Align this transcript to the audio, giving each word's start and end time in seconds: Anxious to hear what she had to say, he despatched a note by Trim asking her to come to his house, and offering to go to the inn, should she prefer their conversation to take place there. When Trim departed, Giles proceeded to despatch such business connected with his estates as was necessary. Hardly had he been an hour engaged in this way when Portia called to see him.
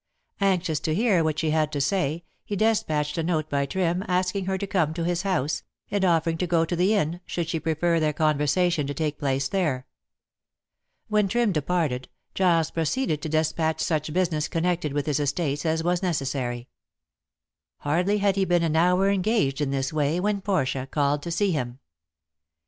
Anxious 0.39 0.79
to 0.79 0.95
hear 0.95 1.23
what 1.23 1.37
she 1.37 1.51
had 1.51 1.71
to 1.73 1.79
say, 1.79 2.23
he 2.43 2.55
despatched 2.55 3.19
a 3.19 3.23
note 3.23 3.51
by 3.51 3.67
Trim 3.67 4.03
asking 4.07 4.45
her 4.45 4.57
to 4.57 4.65
come 4.65 4.95
to 4.95 5.03
his 5.03 5.21
house, 5.21 5.61
and 5.91 6.03
offering 6.03 6.39
to 6.39 6.47
go 6.47 6.65
to 6.65 6.75
the 6.75 6.95
inn, 6.95 7.19
should 7.27 7.47
she 7.47 7.59
prefer 7.59 7.99
their 7.99 8.11
conversation 8.11 8.87
to 8.87 8.95
take 8.95 9.19
place 9.19 9.47
there. 9.47 9.85
When 11.07 11.27
Trim 11.27 11.51
departed, 11.51 12.09
Giles 12.33 12.71
proceeded 12.71 13.21
to 13.21 13.29
despatch 13.29 13.79
such 13.79 14.11
business 14.11 14.47
connected 14.47 14.91
with 14.91 15.05
his 15.05 15.19
estates 15.19 15.67
as 15.67 15.83
was 15.83 16.01
necessary. 16.01 16.67
Hardly 17.81 18.17
had 18.17 18.37
he 18.37 18.43
been 18.43 18.63
an 18.63 18.75
hour 18.75 19.07
engaged 19.11 19.61
in 19.61 19.69
this 19.69 19.93
way 19.93 20.19
when 20.19 20.41
Portia 20.41 20.87
called 20.89 21.21
to 21.21 21.29
see 21.29 21.51
him. 21.51 21.77